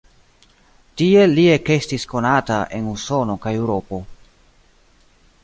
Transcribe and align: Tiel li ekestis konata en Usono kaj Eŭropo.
Tiel 1.01 1.35
li 1.39 1.43
ekestis 1.55 2.07
konata 2.15 2.57
en 2.79 2.89
Usono 2.95 3.37
kaj 3.45 3.55
Eŭropo. 3.61 4.01